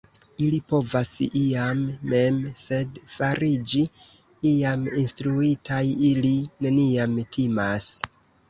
ili 0.43 0.59
povas 0.69 1.09
iam 1.39 1.83
mem, 2.13 2.39
sed 2.61 2.97
fariĝi 3.17 3.83
iam 4.55 4.89
instruitaj 5.03 5.83
ili 6.11 6.35
neniam 6.69 7.19
timas! 7.37 7.91